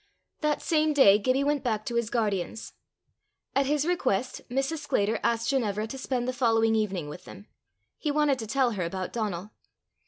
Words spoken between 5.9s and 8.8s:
spend the following evening with them: he wanted to tell